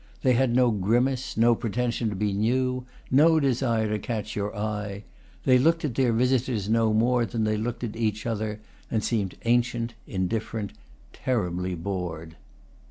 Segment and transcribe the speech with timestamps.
[0.23, 5.03] They had no grimace, no pretension to be new, no desire to catch your eye.
[5.43, 9.37] They looked at their visitors no more than they looked at each other, and seemed
[9.45, 10.73] ancient, indifferent,
[11.13, 12.35] terribly bored.